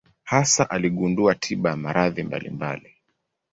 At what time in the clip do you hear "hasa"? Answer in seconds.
0.23-0.69